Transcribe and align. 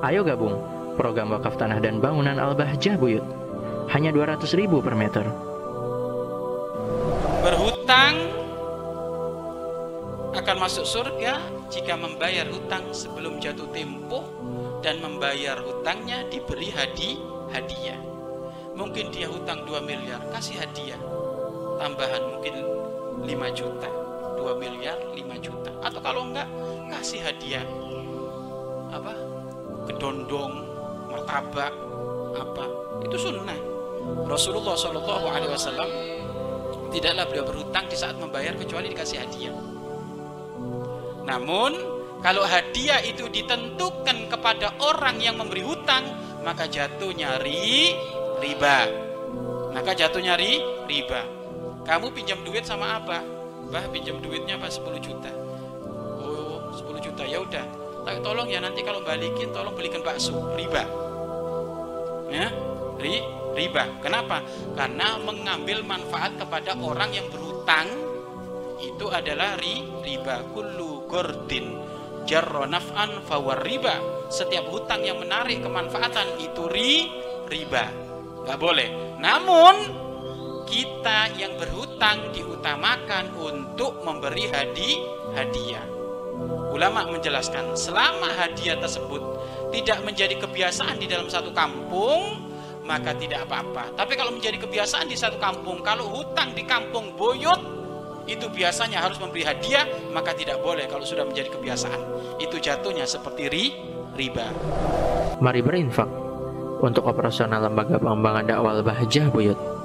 Ayo 0.00 0.24
gabung 0.24 0.56
program 0.96 1.28
wakaf 1.36 1.60
tanah 1.60 1.76
dan 1.76 2.00
bangunan 2.00 2.40
Al-Bahjah 2.40 2.96
Buyut. 2.96 3.24
Hanya 3.92 4.08
200 4.16 4.48
ribu 4.56 4.80
per 4.80 4.96
meter. 4.96 5.28
Berhutang 7.44 8.16
akan 10.32 10.56
masuk 10.56 10.88
surga 10.88 11.36
jika 11.68 12.00
membayar 12.00 12.48
hutang 12.48 12.96
sebelum 12.96 13.44
jatuh 13.44 13.68
tempo 13.76 14.24
dan 14.80 15.04
membayar 15.04 15.60
hutangnya 15.60 16.24
diberi 16.32 16.72
hadi 16.72 17.20
hadiah. 17.52 18.00
Mungkin 18.72 19.12
dia 19.12 19.28
hutang 19.28 19.68
2 19.68 19.84
miliar, 19.84 20.24
kasih 20.32 20.64
hadiah. 20.64 21.00
Tambahan 21.76 22.24
mungkin 22.24 22.54
5 23.20 23.52
juta, 23.52 23.90
2 24.40 24.56
miliar 24.56 24.96
5 25.12 25.44
juta. 25.44 25.68
Atau 25.84 26.00
kalau 26.00 26.24
enggak, 26.24 26.48
kasih 26.88 27.20
hadiah. 27.20 27.66
Apa? 28.96 29.39
Kedondong, 29.88 30.52
martabak, 31.08 31.72
apa? 32.36 32.64
Itu 33.06 33.16
sunnah. 33.16 33.56
Rasulullah 34.26 34.76
Shallallahu 34.76 35.26
Alaihi 35.28 35.52
Wasallam 35.52 35.90
tidaklah 36.90 37.24
beliau 37.30 37.44
berhutang 37.46 37.86
di 37.86 37.96
saat 37.96 38.16
membayar 38.18 38.56
kecuali 38.56 38.90
dikasih 38.90 39.18
hadiah. 39.22 39.54
Namun 41.24 41.72
kalau 42.20 42.44
hadiah 42.44 43.00
itu 43.00 43.28
ditentukan 43.32 44.28
kepada 44.28 44.76
orang 44.82 45.20
yang 45.22 45.40
memberi 45.40 45.64
hutang, 45.64 46.04
maka 46.44 46.68
jatuhnya 46.68 47.40
ri, 47.40 47.96
riba. 48.40 48.78
Maka 49.72 49.96
jatuhnya 49.96 50.36
ri, 50.36 50.60
riba. 50.84 51.24
Kamu 51.86 52.12
pinjam 52.12 52.44
duit 52.44 52.66
sama 52.68 53.00
apa? 53.00 53.24
Bah, 53.70 53.86
pinjam 53.88 54.18
duitnya 54.18 54.58
apa 54.58 54.68
10 54.68 54.98
juta. 55.00 55.30
Oh, 56.20 56.60
10 56.74 57.00
juta 57.00 57.22
ya 57.24 57.40
udah. 57.40 57.66
Tapi 58.10 58.26
tolong 58.26 58.50
ya 58.50 58.58
nanti 58.58 58.82
kalau 58.82 59.06
balikin 59.06 59.54
tolong 59.54 59.70
belikan 59.70 60.02
bakso, 60.02 60.34
riba. 60.58 60.82
Ya, 62.26 62.50
ri, 62.98 63.22
riba. 63.54 64.02
Kenapa? 64.02 64.42
Karena 64.74 65.14
mengambil 65.22 65.86
manfaat 65.86 66.34
kepada 66.34 66.74
orang 66.74 67.14
yang 67.14 67.30
berhutang 67.30 67.86
itu 68.82 69.06
adalah 69.14 69.54
ri, 69.62 69.86
riba 70.02 70.42
kullu 70.50 71.06
gordin 71.06 71.78
jarro 72.26 72.66
naf'an 72.66 73.22
fawar 73.30 73.62
riba 73.62 74.26
setiap 74.26 74.66
hutang 74.66 75.06
yang 75.06 75.22
menarik 75.22 75.62
kemanfaatan 75.62 76.34
itu 76.42 76.66
ri, 76.66 77.06
riba 77.46 77.90
nggak 78.44 78.58
boleh 78.58 79.20
namun 79.20 79.74
kita 80.64 81.34
yang 81.36 81.58
berhutang 81.60 82.32
diutamakan 82.32 83.34
untuk 83.36 84.00
memberi 84.06 84.48
hadi 84.48 84.90
hadiah 85.34 86.00
ulama 86.70 87.06
menjelaskan 87.10 87.76
selama 87.76 88.30
hadiah 88.36 88.78
tersebut 88.78 89.20
tidak 89.70 90.02
menjadi 90.02 90.34
kebiasaan 90.38 90.98
di 90.98 91.06
dalam 91.06 91.30
satu 91.30 91.54
kampung 91.54 92.50
maka 92.90 93.14
tidak 93.14 93.46
apa-apa. 93.46 93.94
Tapi 93.94 94.18
kalau 94.18 94.34
menjadi 94.34 94.58
kebiasaan 94.58 95.06
di 95.06 95.14
satu 95.14 95.38
kampung, 95.38 95.78
kalau 95.86 96.10
hutang 96.10 96.50
di 96.58 96.66
kampung 96.66 97.14
Boyot 97.14 97.78
itu 98.26 98.50
biasanya 98.50 98.98
harus 98.98 99.22
memberi 99.22 99.46
hadiah, 99.46 99.86
maka 100.10 100.34
tidak 100.34 100.58
boleh 100.58 100.90
kalau 100.90 101.06
sudah 101.06 101.22
menjadi 101.22 101.54
kebiasaan. 101.54 102.00
Itu 102.42 102.58
jatuhnya 102.58 103.06
seperti 103.06 103.42
ri, 103.46 103.64
riba. 104.18 104.50
Mari 105.38 105.60
berinfak 105.62 106.10
untuk 106.82 107.06
operasional 107.06 107.70
lembaga 107.70 107.96
pengembangan 108.02 108.44
dakwah 108.50 108.74
Bahjah 108.82 109.30
Buyut. 109.30 109.79